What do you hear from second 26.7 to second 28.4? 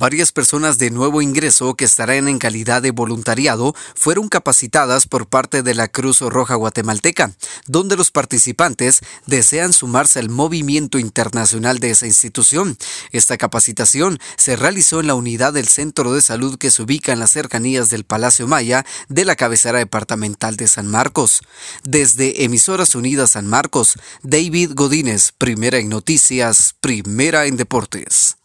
primera en deportes.